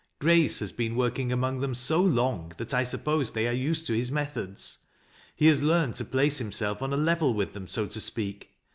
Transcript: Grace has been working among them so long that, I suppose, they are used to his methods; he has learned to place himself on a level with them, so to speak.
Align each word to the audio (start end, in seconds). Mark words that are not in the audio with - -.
Grace 0.19 0.57
has 0.59 0.71
been 0.71 0.95
working 0.95 1.31
among 1.31 1.59
them 1.59 1.75
so 1.75 2.01
long 2.01 2.51
that, 2.57 2.73
I 2.73 2.83
suppose, 2.83 3.29
they 3.29 3.47
are 3.47 3.51
used 3.53 3.85
to 3.85 3.93
his 3.93 4.11
methods; 4.11 4.79
he 5.35 5.45
has 5.45 5.61
learned 5.61 5.93
to 5.93 6.05
place 6.05 6.39
himself 6.39 6.81
on 6.81 6.91
a 6.91 6.97
level 6.97 7.35
with 7.35 7.53
them, 7.53 7.67
so 7.67 7.85
to 7.85 8.01
speak. 8.01 8.49